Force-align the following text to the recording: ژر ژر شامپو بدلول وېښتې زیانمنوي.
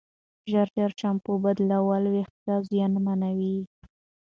ژر 0.51 0.67
ژر 0.75 0.91
شامپو 0.99 1.31
بدلول 1.43 2.03
وېښتې 2.13 2.55
زیانمنوي. 2.69 3.57